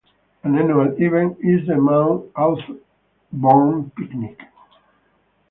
[0.41, 2.31] An annual event is the Mount
[3.43, 4.41] Auburn Picnic.